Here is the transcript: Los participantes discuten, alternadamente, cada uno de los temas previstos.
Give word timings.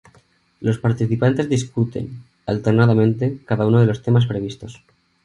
Los 0.61 0.79
participantes 0.79 1.47
discuten, 1.47 2.23
alternadamente, 2.47 3.37
cada 3.45 3.67
uno 3.67 3.79
de 3.81 3.85
los 3.85 4.01
temas 4.01 4.25
previstos. 4.25 4.81